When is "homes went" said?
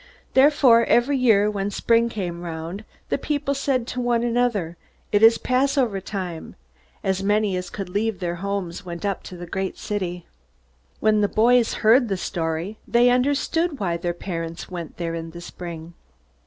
8.37-9.05